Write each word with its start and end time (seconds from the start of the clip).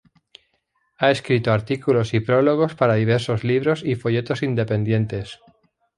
Ha 0.97 1.11
escrito 1.11 1.51
artículos 1.53 2.15
y 2.15 2.21
prólogos 2.21 2.73
para 2.73 2.95
diversos 2.95 3.43
libros 3.43 3.83
y 3.83 3.93
folletos 3.93 4.41
independientes. 4.41 5.37